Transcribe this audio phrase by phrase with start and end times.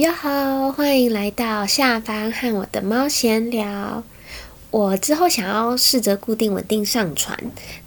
[0.00, 4.02] 哟好，欢迎来到下班和我的猫闲聊。
[4.70, 7.38] 我之后想要试着固定稳定上传，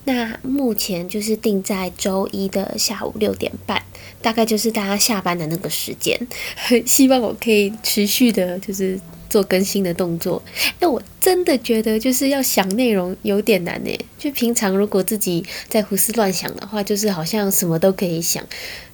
[0.04, 3.82] 那目前就是定在周一的下午六点半，
[4.21, 6.16] 大概就是大家下班的那个时间。
[6.86, 9.00] 希望我可以持续的，就是
[9.34, 10.39] 做更新的动作。
[10.79, 13.89] 那我真的觉得就是要想内容有点难呢。
[14.20, 18.46] 就平常如果自己在胡思乱想的话，就是好像什么都可以想。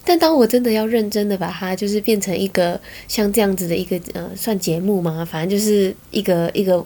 [0.05, 5.27] 但当我真的要认真的把它，就是变成一个像这样子的一个呃，算节目吗？
[5.29, 6.83] 反正就是一个一个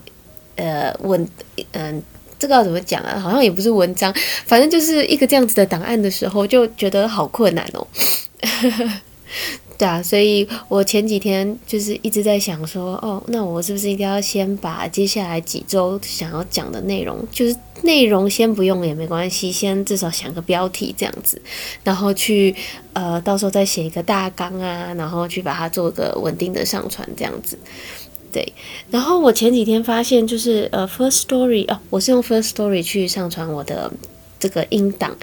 [0.56, 1.26] 呃文
[1.74, 2.02] 嗯，
[2.40, 3.20] 这个要怎么讲啊？
[3.20, 4.12] 好像也不是文章，
[4.48, 7.86] 反正就是一个这样子的档案的时候，就觉得好困难哦。
[9.76, 21.42] 对啊，所以我前几天就是一直在想说，哦，那我是不是应该要先把接下来几周想要讲的内容，就是内容先不用也没关系，先至少想个标题这样子，
[21.84, 22.56] 然后去
[22.94, 27.58] 呃，到时候再写一个大纲啊，然后去把它做个稳定的上传这样子。
[28.32, 28.54] 对，
[28.92, 33.92] 然后我前几天发现就是呃，First Story 哦，我是用 First Story 去上传我的。
[34.44, 35.16] 这个音档，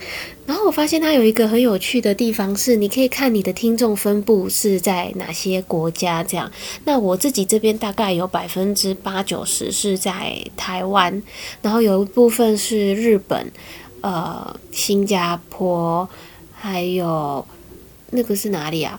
[0.46, 6.24] 然后我发现它有一个很有趣的地方是，你可以看你的听众分布是在哪些国家。
[6.24, 6.50] 这样，
[6.86, 11.22] 那我自己这边大概有百分之八九十是在台湾，
[11.60, 13.52] 然后有一部分是日本、
[14.00, 16.08] 呃新加坡，
[16.54, 17.46] 还有
[18.12, 18.98] 那个是哪里啊？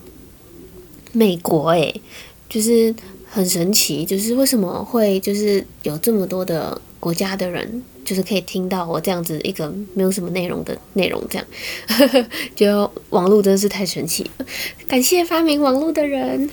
[1.13, 1.99] 美国诶，
[2.47, 2.93] 就是
[3.27, 7.83] 很神奇，就是为什么会就是有这么多的国家的人。
[8.03, 11.47] 就是可以听到我这样子一个没有什么内容的内容，这样，
[12.55, 14.45] 觉得网络真是太神奇了。
[14.87, 16.49] 感谢发明网络的人。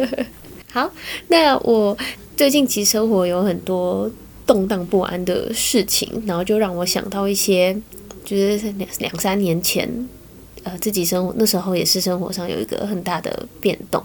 [0.72, 0.90] 好，
[1.28, 1.96] 那我
[2.34, 4.10] 最近其实生活有很多
[4.46, 7.78] 动荡不安的事情，然后就让我想到一些，
[8.24, 10.08] 就是两两三年前，
[10.64, 14.02] 呃，自己生活那时候也是生活上有一个很大的变动。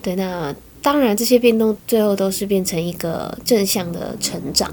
[0.00, 0.52] 对，那。
[0.82, 4.68] 当然，这些变动最后都是变成一个正向的成长。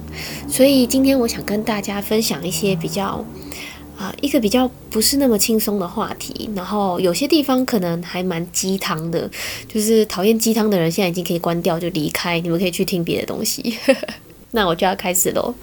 [0.48, 3.24] 所以今天我想跟大家分享一些比较
[3.96, 6.50] 啊，一个比较不是那么轻松的话题。
[6.56, 9.30] 然后有些地方可能还蛮鸡汤的，
[9.68, 13.78] 就是讨厌鸡汤的人现在已经可以关掉就离开，你们可以去听别的东西。
[14.52, 15.54] 那我就要开始喽。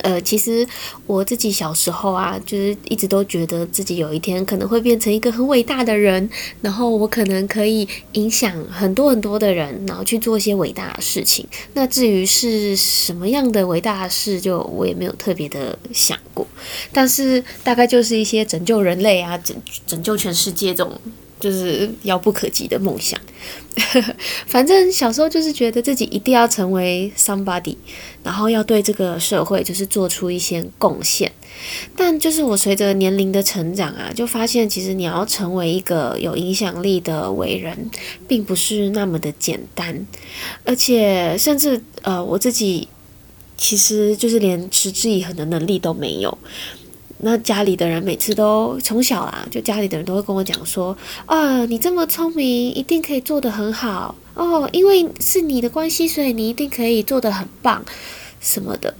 [0.00, 0.66] 呃，其实
[1.06, 6.28] 我自己小时候啊，就是一直都觉得自己有一天可能会变成一个很伟大的人，
[6.60, 11.46] 然后我可能可以影响很多很多的人，然后去做一些伟大的事情。
[11.74, 16.46] 那至于是什么样的伟大的事，就我也没有特别的想过。
[16.92, 19.56] 但是大概就是一些拯救人类啊，拯
[19.86, 21.00] 拯救全世界这种。
[21.44, 23.20] 就是遥不可及的梦想，
[24.48, 27.76] 反正小时候就是觉得自己一定要成为 somebody，
[28.22, 31.30] 然后要对这个社会就是做出一些贡献。
[31.94, 37.90] 但就是我随着年龄的成长啊，就发现其实你要成为一个有影响力的伟人，
[38.26, 40.06] 并不是那么的简单，
[40.64, 42.88] 而且甚至呃我自己
[43.58, 46.38] 其实就是连持之以恒的能力都没有。
[47.18, 57.84] 那家里的人每次都从小啊，就家里的人都会跟我讲说，啊，你这么聪明，一定可以做得很好哦，因为是你的关系，所以你一定可以做得很棒，
[58.40, 58.94] 什么的。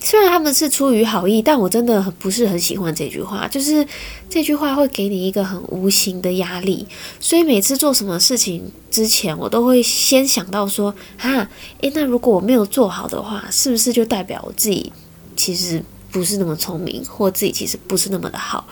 [0.00, 3.84] 虽然他们是出于好意，但我真的很不是很喜欢这句话，就是
[4.30, 6.86] 这句话会给你一个很无形的压力，
[7.18, 11.48] 所以每次做什么事情之前，我都会先想到说，哈，
[11.80, 14.92] 诶，那如果我没有做好的话，是不是就代表我自己
[15.34, 15.82] 其实？
[16.10, 18.66] 不是那么聪明，或自己其实不是那么的好，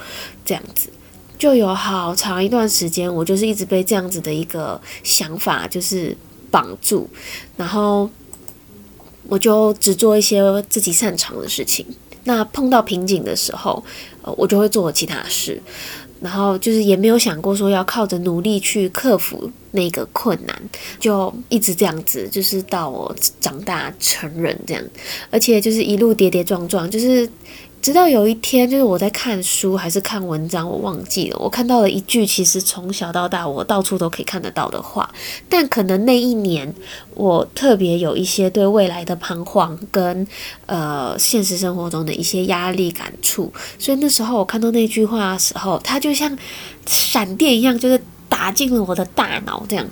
[0.45, 0.89] 这样子
[1.39, 6.17] 就有好长一段时间，我就是一直被这样子的一个想法就是
[6.51, 7.09] 绑住，
[7.57, 8.09] 然后
[9.29, 11.85] 我就只做一些自己擅长的事情。
[12.25, 13.85] 那碰到瓶颈的时候，
[14.23, 15.63] 呃，我就会做其他事。
[16.27, 20.61] 然后就是也没有想过说要靠着努力去克服那个困难，
[20.99, 24.83] 就一直这样子，就是到我长大成人这样，
[25.31, 27.31] 而且就是一路跌跌撞撞，就是。
[27.83, 31.39] 直到有一天，就是我在看书还是看文章，我忘记了。
[31.39, 35.09] 我看到了一句，其实从小到大我到处都可以看得到的话。
[35.49, 36.75] 但可能那一年，
[37.15, 40.27] 我特别有一些对未来的彷徨，跟
[40.67, 43.53] 呃现实生活中的一些压力感触。
[43.79, 46.37] 所以那时候我看到那句话的时候，它就像
[46.87, 49.87] 闪电一样，就是打进了我的大脑，这样。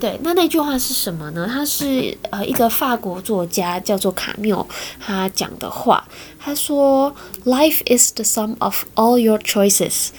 [0.00, 1.44] 对，那那句话是什么呢？
[1.52, 4.64] 他是呃一个法国作家叫做卡缪，
[5.00, 6.06] 他讲的话。
[6.38, 7.12] 他说
[7.44, 10.10] ：“Life is the sum of all your choices。”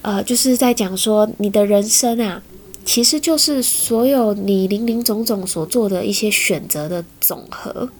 [0.00, 2.42] 呃，就是在讲说你的人生啊，
[2.86, 7.90] 其实就是所有你林林总总所做的一些选择的总和。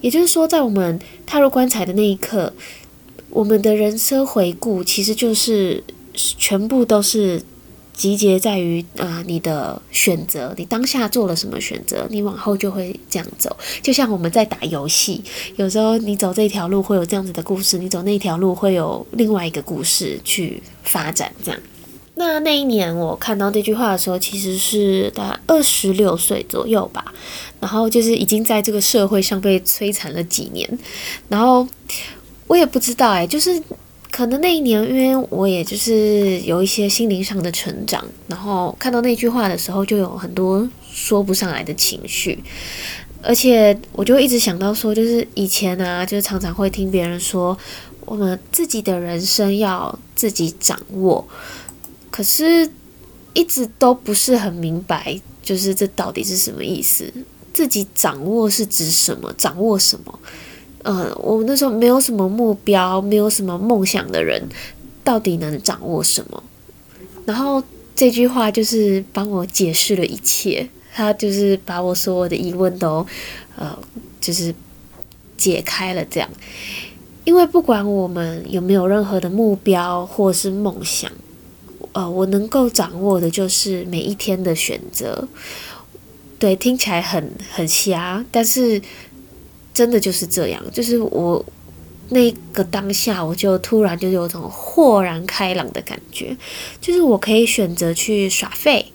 [0.00, 2.50] 也就是说，在我们踏入棺材的那一刻，
[3.28, 5.84] 我们的人生回顾其实就是
[6.14, 7.42] 全部都是。
[7.94, 13.56] 集结在于啊，你的选择，你当下做了什么选择，你往后就会这样走。
[13.80, 15.22] 就像我们在打游戏，
[15.56, 21.32] 有时候你走这条路会有这样子的故事，你走那条路会有另外一个故事去发展。
[21.44, 21.60] 这样，
[22.16, 27.14] 那那一年我看到这句话的时候，其实是大概二十六岁左右吧。
[27.60, 30.78] 然后就是已经在这个社会上被摧残了几年，
[31.28, 31.66] 然后
[32.48, 33.62] 我也不知道哎，就是。
[34.14, 42.38] 可能那一年，因为我也就是有一些心灵上的成长，然后看到那句话的时候，就有很多说不上来的情绪，
[43.20, 47.58] 而且我就一直想到说，就是以前啊，就是常常会听别人说，
[48.02, 51.26] 我们自己的人生要自己掌握，
[52.12, 52.70] 可是
[53.32, 57.12] 一直都不是很明白，就是这到底是什么意思？
[57.52, 59.34] 自己掌握是指什么？
[59.36, 60.20] 掌握什么？
[60.84, 64.46] 呃，我们那时候没有什么目标，没有什么梦想的人，
[65.02, 66.42] 到底能掌握什么？
[67.24, 67.62] 然后
[67.96, 73.06] 这句话就是帮我解释了一切，他就是把我所有的疑问都，
[73.56, 73.78] 呃，
[74.20, 74.54] 就是
[75.38, 76.04] 解开了。
[76.04, 76.28] 这样，
[77.24, 81.10] 因为不管我们有没有任何的目标或是梦想，
[81.92, 85.26] 呃，我能够掌握的就是每一天的选择。
[86.38, 88.82] 对，听起来很很瞎，但是。
[89.74, 91.44] 真的就是这样，就是我
[92.10, 96.36] 那个当下，我就突然就有种豁然开朗的感觉，
[96.80, 98.86] 就是我可以选择去耍废，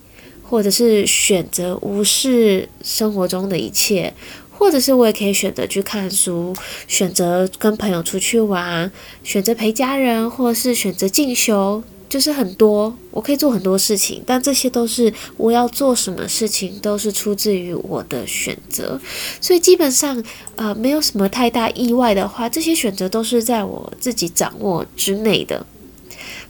[0.42, 4.14] 或者是选择无视生活中的一切，
[4.58, 6.56] 或者是我也可以选择去看书，
[6.88, 8.90] 选择跟朋友出去玩，
[9.24, 11.84] 选择陪家人，或者是选择进修。
[12.10, 19.00] 就是很多，我可以做很多事情，但这些都是我要做什么事情，都是出自于我的选择，
[19.40, 20.22] 所以基本上，
[20.56, 25.66] 呃，没有什么太大意外的话，这些选择都是在我自己掌握之内的。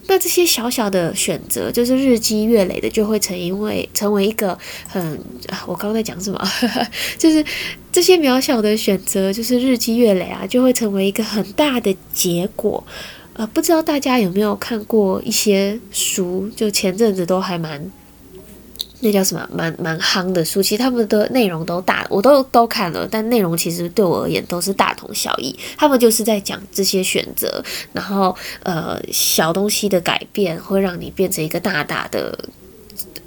[0.08, 4.58] 那这些小小的选择，就是日积月累的，就会成因为成为一个
[4.88, 5.20] 很……
[5.68, 6.52] 我刚刚在讲什么？
[7.20, 7.46] 就是
[7.92, 12.84] 这些渺小的选择，就是日积月累啊，就会成为一个很大的结果。
[13.40, 16.50] 呃，不知道大家有没有看过一些书？
[16.58, 17.82] 就前阵子都还蛮，
[19.00, 20.62] 那叫什么，蛮蛮夯的书。
[20.62, 25.58] 其实他们的内容都大，我都都看了，但内容其实对我而言都是大同小异。
[25.78, 27.64] 他们就是在讲这些选择，
[27.94, 32.38] 然后呃，小东西的改变会让你变成一个大大的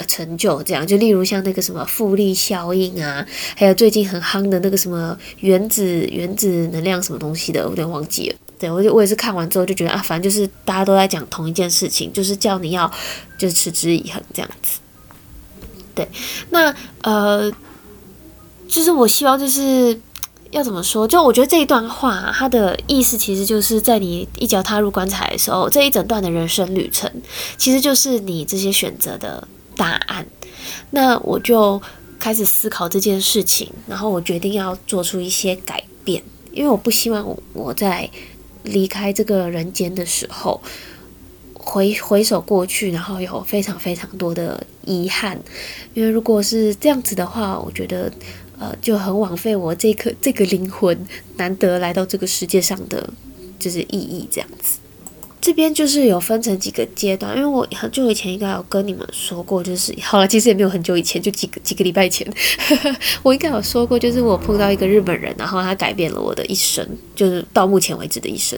[0.06, 0.62] 成就。
[0.62, 3.26] 这样，就例如像那个什么复利效应啊，
[3.56, 8.37] 还有最近很夯的那个什么原子原子能量什么东西的，我有点忘记了。
[8.62, 12.88] 对，我就我也是看完之后就觉得啊，反正就是大家都在讲同一件事情，就是叫你要
[13.37, 14.79] 就持之以恒这样子。
[15.97, 16.09] 对，
[16.50, 16.73] 那
[17.03, 17.50] 呃，
[18.69, 20.00] 就是我希望就是
[20.53, 21.09] 要怎么说？
[21.09, 27.11] 就我觉得这一段话它的意思其实就是在你一脚踏入棺材的时候，这一整段的人生旅程，
[27.56, 30.25] 其实就是你这些选择的答案。
[30.91, 31.82] 那我就
[32.20, 36.23] 开始思考这件事情，然后我决定要做出一些改变，
[36.53, 38.09] 因为我不希望我我在。
[38.62, 40.61] 离开这个人间的时候，
[41.55, 45.38] 回回首过去，然后有非常非常多的遗憾，
[45.94, 48.12] 因为如果是这样子的话，我觉得
[48.59, 51.06] 呃就很枉费我这颗这个灵魂
[51.37, 53.12] 难得来到这个世界上的
[53.59, 54.79] 就是意义这样子。
[55.43, 62.25] 这边就是有分成几个阶段，因为我很久以前应该有跟你们说过，就是好了，其实也没有很久以前，就几个几个礼拜前，
[63.25, 68.57] 我应该有说过，就是我碰到一个日本人，然后他改变了我的一生，就是到目前为止的一生。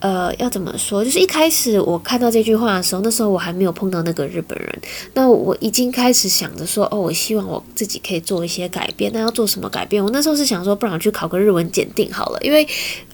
[0.00, 1.04] 呃，要怎么说？
[1.04, 4.78] 就是一开始我看到这句话的时候，那时候我还没有碰到那个日本人，
[5.14, 9.10] 那我已经开始想着说，哦，我希望我自己可以做一些改变。
[9.12, 10.02] 那要做什么改变？
[10.02, 12.66] 我那时候是想说，不然去考个日文检定好了，因为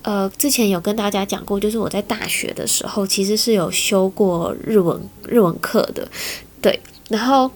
[0.03, 6.09] 呃，之前有跟大家讲过，就是我在大学的时候其实是有修过日文日文课的，
[6.63, 7.51] 对，然后。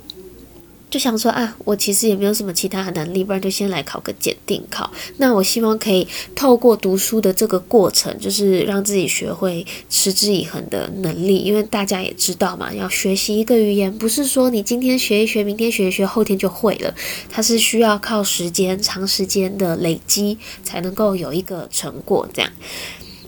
[0.91, 4.91] 就想说啊，我其实也没有什么其他的能力，不然就先来考个检定考。
[5.19, 11.39] 那我希望可以透过读书的这个过程，就是让自己学会持之以恒的能力。
[11.39, 16.93] 因为大家也知道嘛，要学习一个语言，不是说你今天学一学，明天学一学，后天就会了。
[17.31, 22.29] 它是需要靠时间、长时间的累积，才能够有一个成果。
[22.35, 22.51] 这样，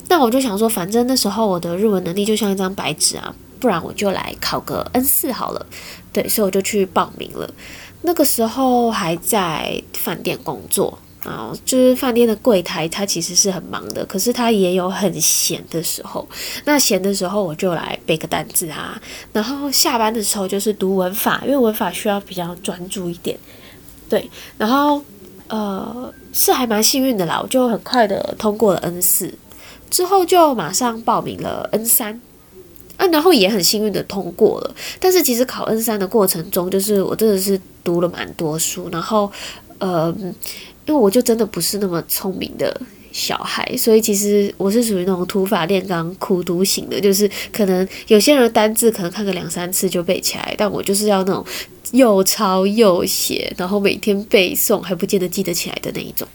[0.08, 3.32] 那我就想说，反正那时候我的日文能力就像一张白纸啊。
[3.60, 5.64] 不然我就来考个 N 四好了，
[6.12, 7.48] 对，所以我就去报名了。
[8.02, 16.28] 那个时候还在饭店工作啊，就是饭店的柜台，他其实是很忙的，可是他也有很闲的时候。
[16.64, 19.00] 那闲的时候我就来背个单字啊，
[19.32, 23.38] 然后下班的时候就是读文法，因为文法需要比较专注一点。
[24.08, 24.28] 对，
[24.58, 25.00] 然后
[25.46, 29.32] 呃是还蛮幸运的啦，我就很快的通过了 N 四，
[29.88, 32.20] 之后就马上报名了 N 三。
[33.02, 34.74] 啊，然后也很幸运的通过了。
[35.00, 39.30] 但是其实考 N 三的过程中，就是我真的是读了蛮多书，然后
[39.78, 40.14] 呃，
[40.86, 42.80] 因为我就真的不是那么聪明的。
[43.14, 51.44] 小孩，所以其实我是属于那种土法炼钢、苦读型的，就是可能有些人单字可能看个两三次就背起来，但我就是要那种
[51.90, 56.26] 又抄又写，然后每天背诵还不见得记得起来的那一种。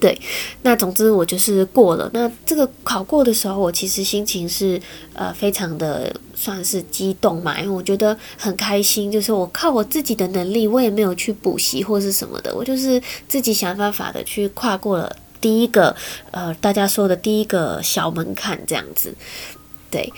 [0.00, 0.18] 对，
[0.62, 2.08] 那总之我就是过了。
[2.12, 4.80] 那这个考过的时候，我其实心情是
[5.12, 15.14] 呃非常的算是激动嘛，因为我觉得很开心，就是我靠我自己的能力，我也没有去补习或是什么的，我就是自己想办法的去跨过了。
[15.40, 15.94] 第一个，
[16.32, 19.14] 呃，大家说的第一个小门槛这样子，
[19.90, 20.12] 对。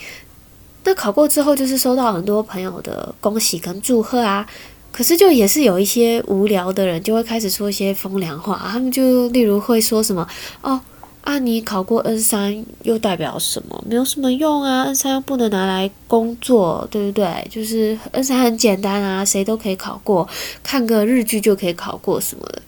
[0.83, 4.47] 那考过之后，就是收到很多朋友的恭喜跟祝贺啊。
[4.91, 8.61] 可是就也是有一些无聊的人，就会开始说一些风凉话。
[8.69, 10.27] 他们就例如会说什么
[10.61, 10.79] ：“哦，
[11.21, 13.83] 啊，你考过 N 三又代表什么？
[13.87, 17.47] 没有什么用啊，N 三又不能拿来工作，对不对？
[17.49, 20.27] 就是 N 三很简单啊，谁都可以考过，
[20.61, 22.61] 看个日剧就可以考过什么的。”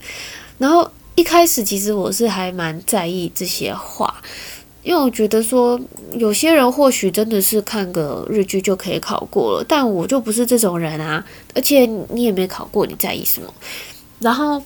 [0.58, 0.90] 然后。
[1.16, 4.12] 一开始其实我是还蛮在意这些话，
[4.84, 5.80] 因为我觉得说
[6.12, 11.24] 有些人或许真的是看个日剧就可以考过了，但我就不是这种人啊，
[11.54, 13.52] 而且你也没考过，你在意什么？
[14.20, 14.62] 然后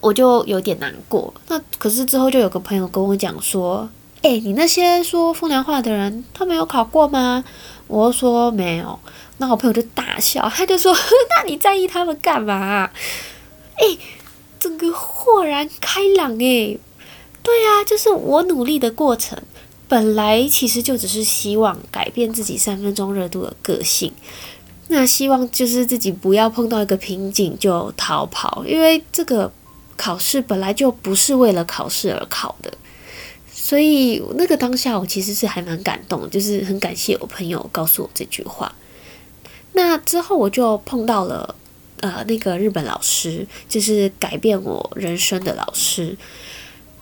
[0.00, 1.32] 我就有点难过。
[1.48, 3.88] 那可是之后就有个朋友跟我讲说
[4.22, 7.44] ：“哎，你那些说风凉话的人，他们有考过吗？”
[7.86, 8.98] 我说没有。
[9.36, 10.92] 那我朋友就大笑，他就说
[11.30, 12.90] ：“那你在意他们干嘛？”
[13.76, 13.98] 哎。
[14.60, 16.80] 整个豁然开朗诶，
[17.48, 19.38] 对啊，就是我努力的过程，
[19.88, 24.12] 本来其实就只是希望改变自己三分钟热度的个性，
[24.88, 29.50] 那希望就是自己不要碰到一个瓶颈就逃跑，因为这个
[29.96, 32.70] 考试本来就不是为了考试而考的，
[33.50, 38.70] 所以那个当下我其实是还蛮感动，就是很感谢我朋友告诉我这句话。
[39.72, 41.54] 那之后我就碰到了。
[42.00, 46.16] 呃，那个日本老师就是改变我人生的老师。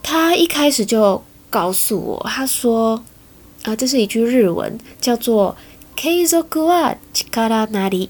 [0.08, 1.20] 他一开始就
[1.50, 3.02] 告诉我，他说
[3.66, 5.56] ：“啊，这是一句日文，叫做
[5.96, 8.08] ‘keizoku wa chikara nari’，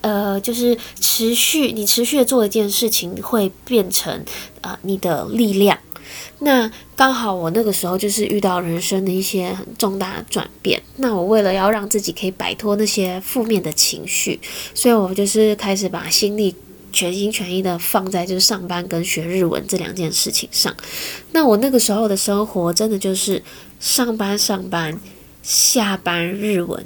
[0.00, 4.24] 呃，就是持续，你持续的做一件事情，会变成
[4.62, 5.78] 啊你的力量。”
[6.40, 14.40] 那刚好我那个时候就是遇到人生的一些很重大的转变，那我为了要让自己可以摆脱那些负面的情绪，
[14.74, 16.56] 所以我就是开始把心力
[16.92, 20.74] 全心全意的放在就是上班跟学日文这两件事情上。
[21.32, 23.42] 那我那个时候的生活真的就是
[23.78, 25.00] 上班上班，
[25.42, 26.84] 下班日文，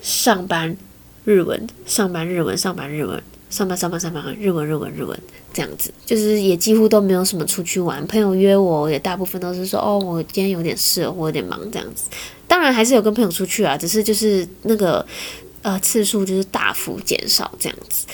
[0.00, 0.76] 上班
[1.24, 3.22] 日文，上班日文，上班日文。
[3.50, 5.16] 上班上班上班，日文日文日文
[5.52, 8.04] 这样子，就是也几乎都没有什么出去玩。
[8.08, 12.06] 朋友约我也大部分都是说，哦，我今天有点事，我有点忙这样子。
[12.48, 15.06] 当然还是有跟朋友出去啊，只是就是那个
[15.62, 18.06] 呃次数就是大幅减少这样子。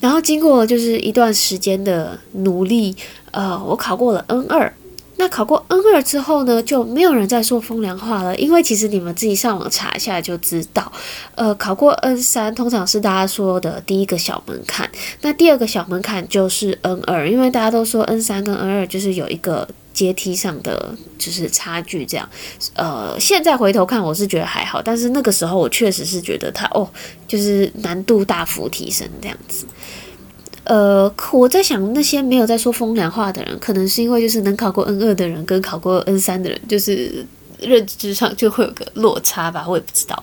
[0.00, 2.94] 然后经过就是一段时间的努力，
[3.30, 4.72] 呃，我考过了 N 二。
[5.18, 10.92] 那考过 N 二之后呢，就没有人再说风凉话了，因为其实你们自己上网查一下就知道，
[11.34, 14.86] 呃，考过 N 三通常是大家说的第一个小门槛，
[15.22, 22.28] 那第二个小门槛就是 N 二，因为大家都说 N 三跟 N 二就是有一个阶梯上的就是差距这样，
[22.74, 26.86] 呃，现在回头看我是觉得还好，但是那个时候我确实是觉得它哦，
[27.26, 29.64] 就是难度大幅提升这样子。
[30.66, 37.24] 呃，我在想那些没有在说风凉话的人，可能是因为就是能考过 N 二的人跟考过 N 三的人，就是
[37.60, 40.20] 认知上就会有个落差吧，我也不知道。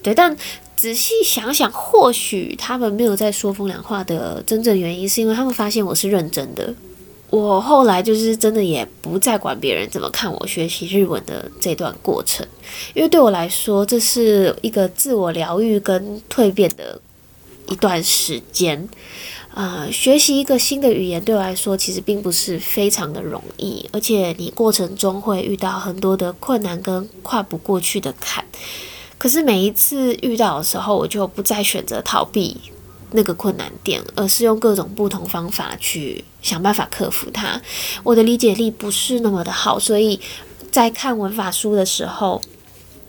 [0.00, 0.36] 对，但
[0.76, 6.72] 仔细想想，或许他们没有在说风凉话的真正原因，是因为他们发现我是认真的。
[7.28, 12.46] 我后来就是真的也不再管别人怎么看我学习日文的这段过程，
[12.94, 17.00] 因为对我来说，这是一个自我疗愈跟蜕变的
[17.68, 18.88] 一段时间。
[19.54, 28.44] 啊，学习一个新的语言对我来说其实并不是非常的容易，而且你过程中会遇到很多的困难跟跨不过去的坎。
[29.18, 32.56] 可是每一次遇到的时候，我就不再选择逃避
[33.10, 37.60] 那个困难点，而是用各种不同方法去想办法克服它。
[38.04, 40.20] 我的理解力不是那么的好，所以
[40.70, 42.40] 在看文法书的时候。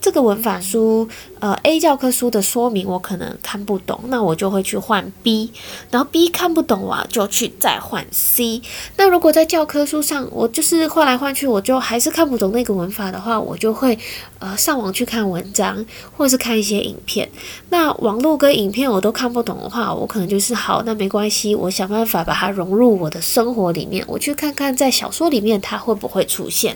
[0.02, 1.08] 这个文法书，
[1.40, 5.52] 呃，A 教科书的说明我可能看不懂，那我就会去换 B，
[5.92, 8.64] 然后 B 看不懂啊，就去再换 C。
[8.98, 13.98] 那如果在教科书上，我就是换来换去，我就还是看不懂那个文法的话，我就会
[14.40, 15.86] 呃上网去看文章，
[16.18, 17.30] 或是看一些影片。
[17.70, 26.76] 那网络跟影片我都看不懂的话，我可能就是好，那没关系，我想办法把它融入我的生活里面，我去看看在小说里面它会不会出现。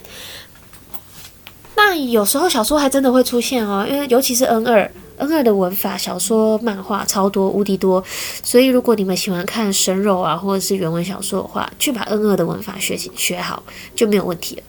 [1.76, 4.90] 那有时候小说还真的会出现哦，因为尤其是 N 二。
[5.18, 8.04] N 二的文法，小说、漫画超多，无敌多。
[8.44, 13.64] 所以如果你们喜欢看生肉啊，或者是原文小说的话，去把 N 二的文法学习学好，
[13.96, 14.64] 就没有问题了。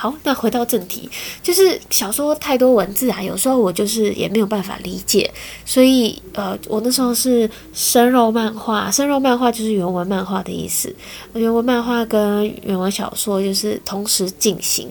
[0.00, 1.06] 好，那回到正题，
[1.42, 5.30] 就是小说太多文字啊，有时候我就是也没有办法理解，
[5.66, 10.90] 所以呃，我那时候是生肉漫画，生肉漫画就是原文漫画的意思，
[11.34, 14.90] 原文漫画跟原文小说就是同时进行。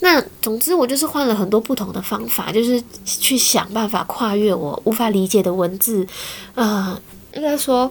[0.00, 6.06] 那总之，我就是换了很多不同的方法，就是去想办法跨越我无法理解的文字，
[6.54, 7.00] 呃，
[7.32, 7.90] 应该说。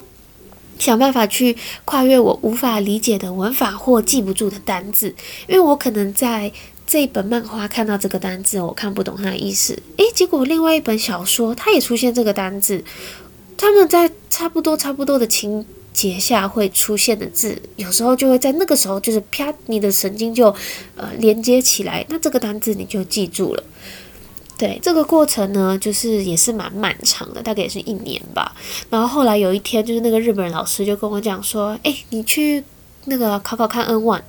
[0.80, 1.56] 想办法去
[1.86, 5.14] 跨越我无法理解的文法或记不住的单字，
[5.48, 6.52] 因为我可能在
[6.88, 9.78] 这一本漫画看到这个单字，我看不懂它的意思。
[9.98, 12.84] 诶，结果另外一本小说它也出现这个单字，
[13.58, 20.48] 他们在差不多差不多的情节下会出现的字，有时候就会在那个时候就是啪，你的神经就
[20.96, 23.64] 呃连接起来，那这个单字你就记住了。
[24.60, 28.54] 对这个过程呢，就是也是蛮漫长的，大概也是一年吧。
[28.90, 32.62] 然后后来有一天，就是那个日本人老师就跟我讲说：“哎，你去
[33.06, 34.22] 那个考考看 N one。”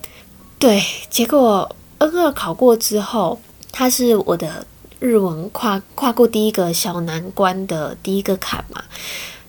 [0.60, 1.68] 对，结果
[1.98, 3.40] N 二考过之后，
[3.72, 4.64] 他是我的
[5.00, 8.84] 日文跨跨过第一个小难关的第一个坎嘛。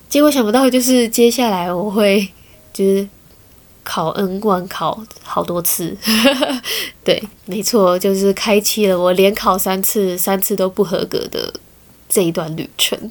[0.08, 2.28] 结果想不到，就是接下来我会
[2.72, 3.08] 就是。
[3.84, 5.96] 考 N 关考好多次，
[7.04, 11.52] 对，没错，就是开启了我连考三次，三次都不合格的
[12.08, 13.10] 这一段旅程。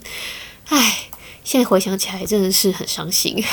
[0.68, 1.10] 唉，
[1.44, 3.44] 现在回想起来真的是很伤心。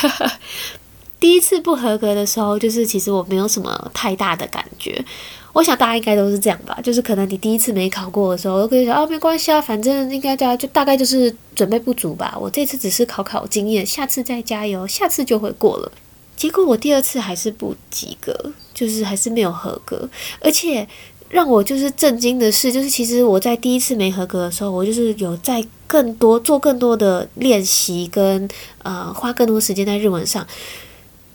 [1.20, 5.04] 第一次不合格的时候，就是其实我没有什么太大的感觉。
[5.52, 12.36] 我想大家应该都是这样吧，就是可能你第一次没考过的时候，都可以说啊，没关系啊，反正应该大家就大概就是准备不足吧。
[12.40, 15.90] 我这次只是考考经验，下次再加油，下次就会过了。
[16.38, 18.32] 结果我第二次还是不及格，
[18.72, 20.08] 就是还是没有合格。
[20.40, 20.86] 而且
[21.28, 28.48] 让我就是震惊的是，就是其实我在第一次没合格的时候，我就是有在更多做更多的练习，跟
[28.84, 30.46] 呃花更多时间在日文上。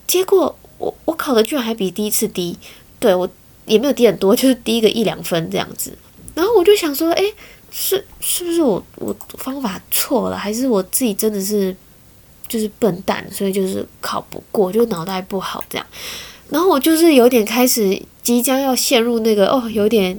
[0.07, 2.57] 结果我我考的居然还比第一次低，
[2.97, 3.29] 对我
[3.65, 5.91] 也没有低很多，就是低个一两分这样子。
[6.33, 7.33] 然后我就想说，诶，
[7.69, 11.75] 是是不是我我方法错了，还是我自己真的是？
[12.53, 15.87] 就是笨蛋，所以就是考不过，就脑袋不好这样。
[16.51, 20.15] 然后我就是有点开始即将要陷入那个哦，有点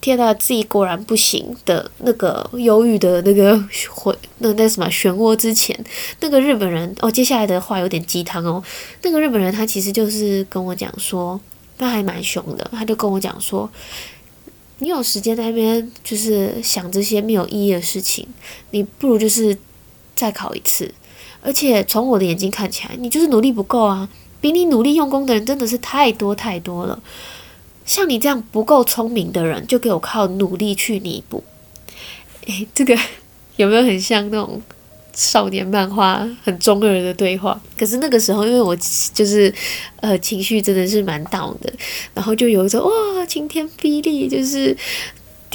[0.00, 5.78] 天呐，自己果然不行的那个忧郁的那个回那那什么漩涡之前，
[6.20, 8.62] 那个日本人哦，接下来的话有点鸡汤哦。
[9.02, 11.38] 那个日本人他其实就是跟我讲说，
[11.76, 13.68] 他还蛮凶的，他就跟我讲说，
[14.78, 18.26] 你有时间在那边就是想这些没有意义的事情，
[18.70, 19.58] 你不如就是
[20.14, 20.90] 再考一次。
[21.46, 24.08] 而且从我的眼睛看起来，你就是努力不够啊！
[24.40, 27.00] 比你努力用功的人真的是太多太多了。
[27.84, 31.44] 像你这样不够聪明的人，就给我靠努力去弥补。
[32.46, 32.98] 诶，这个
[33.54, 34.60] 有没有很像那种
[35.14, 37.60] 少年漫画很中二的对话？
[37.78, 38.76] 可是那个时候，因为我
[39.14, 39.54] 就是
[40.00, 41.72] 呃情绪真的是蛮大的，
[42.12, 44.76] 然后就有一种哇晴天霹雳，就是。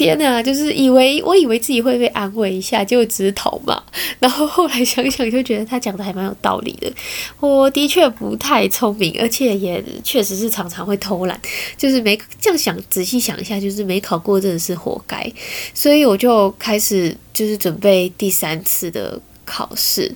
[0.02, 3.82] 天呐，就是以为我以为自己会被安慰一下，结果只是逃嘛。
[4.18, 6.92] 然后后来想想，就觉得他讲的还蛮有道理的。
[7.40, 11.40] 我的确不太聪明，而且也确实是常常会偷懒。
[11.76, 15.32] 就是没这样想，仔细想一下，就是没考过真的是活该。
[15.72, 20.14] 所以我就开始就是准备第三次的考试，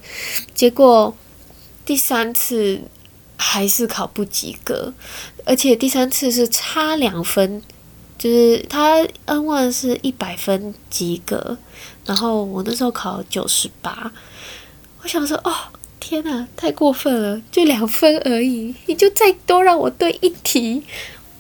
[0.55, 1.15] 结果
[1.85, 2.81] 第三次
[3.37, 4.93] 还是考不及格，
[5.45, 7.63] 而且第三次是差两分。
[8.19, 11.57] 就是他 N one 是一百分及格，
[12.05, 14.11] 然后我那时候考九十八，
[15.03, 15.53] 我想说哦
[16.01, 20.83] 天呐，太过分了，就两分而已，你就再多让我对一题，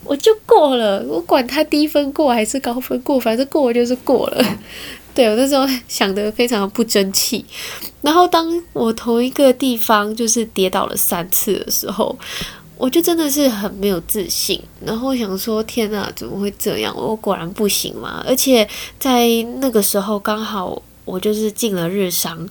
[0.05, 4.59] 我就过了，我管他低分过还是高分过，反正过就是过了。
[5.15, 7.43] 对我那时候想的非常不争气，
[8.03, 12.19] 然后当我同一个地方就是跌倒了三次的时候。
[12.79, 16.95] 我就真的是很没有自信，然后想说天呐，怎么会这样？
[16.97, 18.23] 我果然不行嘛！
[18.27, 19.27] 而且在
[19.61, 22.47] 那个时候刚好我就是进了日商，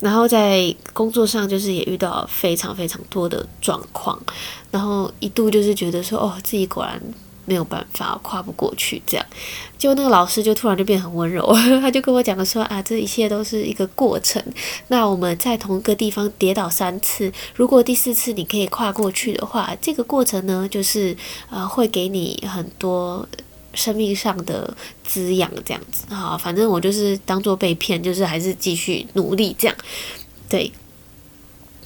[0.00, 4.20] 然后在工作上就是也遇到非常非常多的状况，
[4.70, 7.00] 然后一度就是觉得说哦，自己果然。
[7.44, 9.26] 没有办法跨不过去，这样，
[9.76, 14.42] 就那个老师就突然就变很温柔， 他就跟我讲了说啊，这一切都是一个过程。
[14.88, 21.16] 那我们在同一个地方跌倒三次，如果第四次你可以跨过去的话，这个过程呢，就是
[21.50, 23.26] 呃会给你很多
[23.74, 26.36] 生命上的滋养，这样子啊。
[26.38, 29.76] 反正我就是当做被骗，就是还是继续努力这样，
[30.48, 30.70] 对。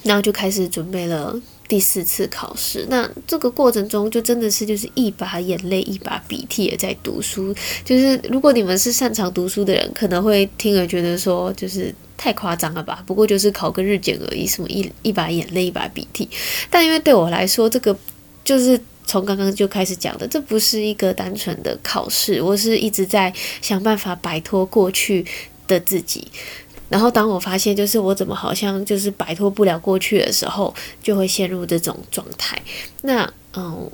[0.03, 1.35] 然后就开始准备了
[1.69, 2.87] 第四次考试。
[2.89, 7.55] 那这个过程中就真的是就是一把眼泪一把鼻涕也在读书。
[7.85, 13.03] 就是如果你们是擅长读书的人，可能会听了觉得说就是太夸张了吧？
[13.07, 16.29] 不过就是考个日检而已，什么一一把眼泪一把鼻涕。
[16.71, 17.97] 但因为对我来说，这个
[18.45, 25.25] 就是从刚刚就开始讲的，这不是一个单纯的考试，我是一直在想办法摆脱过去
[25.67, 26.27] 的自己。
[26.89, 30.73] 然后当我发现，就是我怎么好像就是摆脱不了过去的时候，
[31.03, 32.57] 就会陷入这种状态。
[33.03, 33.91] 那嗯，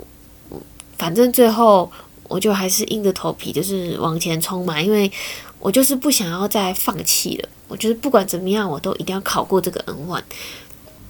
[0.98, 1.90] 反正最后
[2.28, 5.10] 我就还是硬着头皮，就是往前冲嘛，因为
[5.58, 7.48] 我就是不想要再放弃了。
[7.68, 10.22] 我觉得不管怎么样，我都一定要考过这个 N one。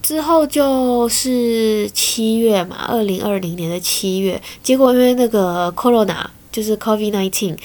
[0.02, 7.56] 之后就是七月嘛，二零二零年的七月，结果因为那个 Corona，就是 Covid nineteen，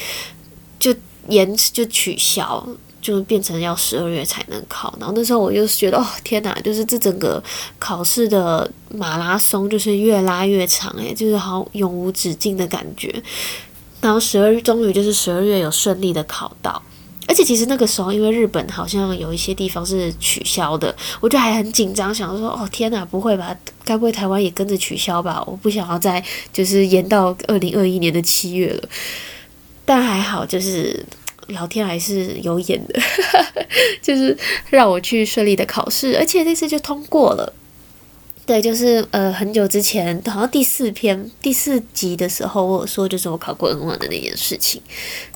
[0.80, 0.94] 就
[1.30, 2.68] 延迟就取消。
[3.08, 7.41] 就变成要十二月才能考，然后那时候我就觉得，哦天哪，就是这整个
[7.80, 13.24] 考试的马拉松就是越拉越长，诶，就是好永无止境的感觉。
[14.02, 16.82] 然后十二月终于就是十二月有顺利的考到，
[17.30, 23.56] 而且其实那个时候因为日本好像有一些地方是取消的，我就还很紧张，想说，哦天哪，不会吧？
[23.86, 25.41] 该不会台湾也跟着取消吧？
[25.48, 28.89] 我不想要再就是延到二零二一年的七月了。
[29.86, 31.06] 但还好，就是。
[31.48, 33.00] 聊天还是有演的，
[34.02, 34.38] 就是
[34.70, 37.54] 让我去顺利的考试，而且这次就通过了。
[38.46, 44.82] 对，就是呃很久之前，好像第四篇第四集的时候，我有说就是我考过 N 1的那件事情。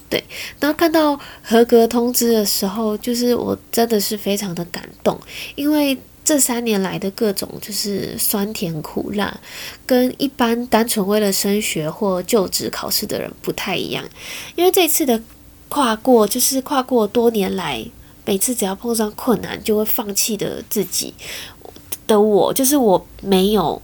[0.10, 0.24] 对，
[0.62, 5.19] 然后看到合格通知的时候，就是我真的是非常的感动，
[5.56, 9.38] 因为这三年来的各种就是酸甜苦辣，
[9.86, 14.06] 跟一般单纯为了升学或就职考试的人不太一样，
[14.56, 15.21] 因为这次的。
[15.71, 17.81] 跨过就是跨过多年来，
[18.25, 21.13] 每次只要碰上困难就会放弃的自己
[22.05, 23.81] 的我，就是我没有，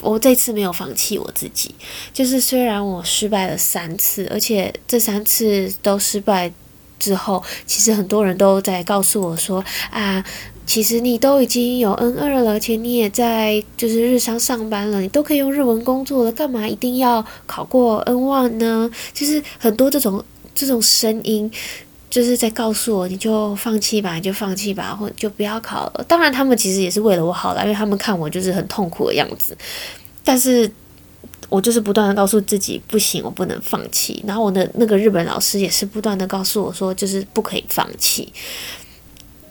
[0.00, 1.74] 我这次没有放弃我自己。
[2.14, 6.50] 就是虽然我失败了三次，而且这三次都失败
[6.98, 10.24] 之后，其实很多人都在告诉我说啊，
[10.64, 18.90] 其实你都已经有 N 二了，而且你也在就是日商上班了，你都可以用日文工作了，干嘛一定要考过 N one 呢？
[19.12, 20.24] 就是很多这种。
[20.60, 21.50] 这种声音
[22.10, 26.04] 就是在告诉我，你就放弃吧，你就放弃吧，或就不要考了。
[26.06, 29.56] 当然，他们其实也是为了我好了，因为他们看我就是很痛苦的样子。
[30.22, 30.70] 但是
[31.48, 34.22] 我就是不断的告诉自己，不行，我不能放弃。
[34.26, 38.30] 然后我的那个日本老师也是不断的告诉我说，就是不可以放弃。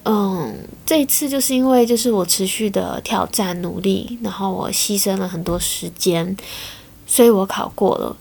[0.06, 6.38] 嗯，这一次就是因为就是我持续的挑战努力，然后我牺牲了很多时间，
[7.08, 8.16] 所以我考过了。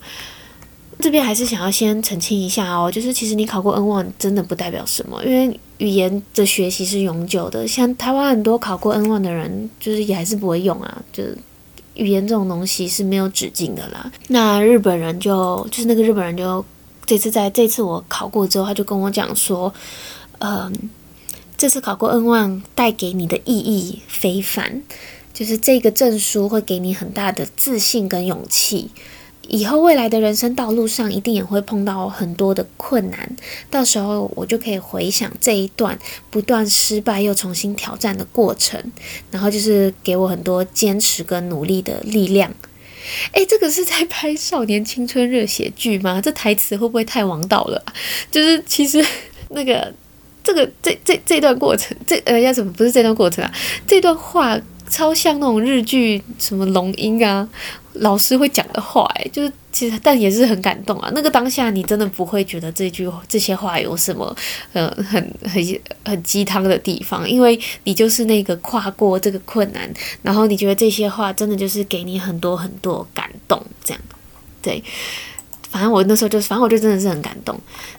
[1.00, 7.68] 这边还是想要先澄清一下哦，就是其实你考过 N one 真的不代表什么，因为语言的学习是永久的。
[7.68, 11.38] 像台湾很多考过 N one 的人，就是也还是不会用啊，就是
[11.94, 14.10] 语言这种东西是没有止境的啦。
[14.26, 16.64] 那日本人就就是那个日本人就
[17.06, 19.72] 这次在这次我考过之后，他就跟我讲说，
[20.40, 20.72] 嗯，
[21.56, 24.82] 这次考过 N one 带给你的意义非凡，
[25.32, 28.90] 就是这个证书会给你很大的自信跟勇气。
[29.48, 33.36] 以后未来的人生道路上，一定也会碰到很多的困难。
[33.70, 35.98] 到时候我就可以回想这一段
[36.30, 38.78] 不断失败又重新挑战的过程，
[39.30, 42.52] 然后就是给我很多坚持跟努力的力量。
[43.32, 46.20] 诶，这个是在拍少年青春热血剧吗？
[46.20, 47.82] 这台词会不会太王道了？
[48.30, 49.02] 就是其实
[49.48, 49.90] 那个
[50.44, 53.50] 这个这这这段过程，这呃要怎么不是这段过程啊？
[53.86, 57.48] 这段话超像那种日剧什么龙樱啊。
[57.98, 61.10] 老师会讲的话，哎，就是其实，但也是很感动啊。
[61.14, 64.34] 那个当下，你真的不会觉得这句这些话有什么，
[64.72, 74.00] 呃，很很很鸡汤的地方，因为你就是那个跨过这个困难，然后你觉得这些话真的就是给你很多很多感动，这样，
[74.62, 74.82] 对。
[75.70, 77.54] 反正我那时候就，反正我就真的是很感动。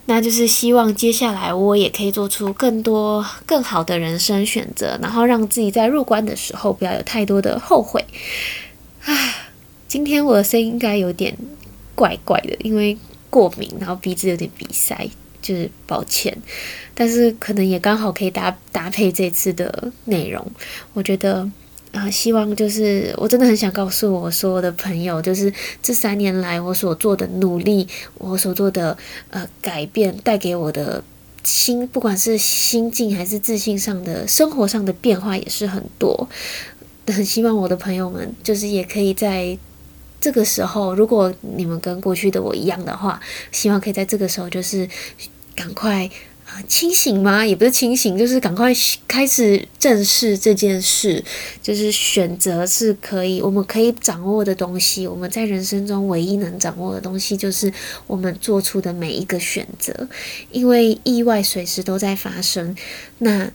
[0.06, 8.04] 那就是希望接下来我也可以做出更多更好的人生选择，然后让自己在入关的时候不要有太多的后悔，
[9.04, 9.49] 唉。
[9.90, 11.36] 今天我的声音应该有点
[11.96, 12.96] 怪怪的，因为
[13.28, 15.10] 过敏，然后鼻子有点鼻塞，
[15.42, 16.38] 就是抱歉。
[16.94, 20.46] 但是可能也刚好可以搭搭配这次的内容。
[20.92, 21.50] 我觉得
[21.90, 28.96] 啊，希望就是我真的很想告诉我所有的朋友，就是这三年来我所做的努力，我所做的
[29.30, 31.02] 呃改变，带给我的
[31.42, 36.28] 心，不管是心境还是自信上的生活上的变化也是很多。
[37.08, 39.58] 很希望我的朋友们就是也可以在。
[40.20, 43.18] 这个时候，如果你们跟过去的我一样的话，
[43.50, 44.86] 希望可以在这个时候就是
[45.56, 46.08] 赶快
[46.46, 47.46] 啊清醒吗？
[47.46, 48.70] 也不是清醒，就是赶快
[49.08, 51.24] 开始正视这件事。
[51.62, 55.06] 就是选择是可以，我们可以掌握的东西。
[55.06, 57.72] 我们在人生中唯一能掌握的东西，就是
[58.06, 60.08] 我们做出的每一个选择。
[60.50, 62.76] 因为意外随时都在发生，
[63.18, 63.50] 那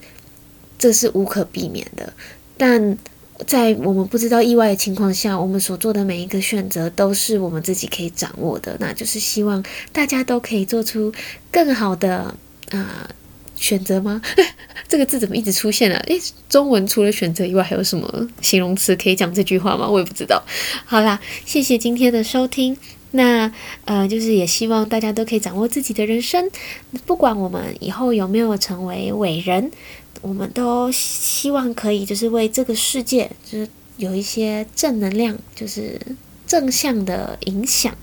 [0.80, 2.14] 这是无可避免的。
[2.58, 2.98] 但
[3.48, 8.78] 在我们不知道意外的情况下，我们所做的每一个选择都是我们自己可以掌握的。
[8.80, 11.14] 那就是希望大家都可以做出
[11.52, 12.36] 更好的。
[12.72, 13.08] 啊，
[13.56, 14.20] 选择吗？
[14.90, 15.98] 这个字怎么一直出现了？
[16.08, 16.20] 诶，
[16.50, 19.88] 中文除了选择以外，还有什么形容词可以讲这句话吗？
[19.88, 20.44] 我也不知道。
[20.84, 22.76] 好啦，谢谢今天的收听。
[23.12, 23.50] 那
[23.86, 26.50] 呃，就是也希望大家都可以掌握自己的人生，
[27.06, 29.72] 不管我们以后有没有成为伟人，
[30.28, 36.02] 我们都希望可以就是为这个世界，就是有一些正能量，就是
[36.48, 37.96] 正向的影响。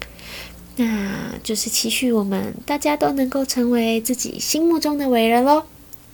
[0.76, 5.64] 那就是期许我们大家都能够成为自己心目中的伟人喽。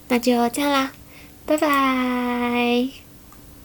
[0.09, 0.93] 那就这样啦，
[1.45, 3.08] 拜拜。